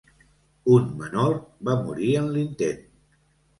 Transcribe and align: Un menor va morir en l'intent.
Un 0.77 0.87
menor 1.01 1.37
va 1.69 1.77
morir 1.83 2.11
en 2.25 2.35
l'intent. 2.39 2.83